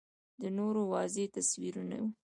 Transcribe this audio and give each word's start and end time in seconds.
د 0.41 0.43
نورو 0.57 0.81
واضح 0.91 1.25
تصویر 1.35 1.75
نه 1.89 1.97
و 2.01 2.03